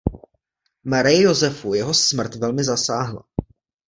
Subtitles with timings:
[0.93, 3.23] Marii Josefu jeho smrt velmi zasáhla.